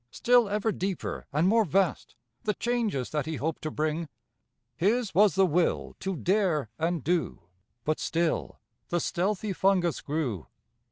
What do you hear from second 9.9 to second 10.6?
grew.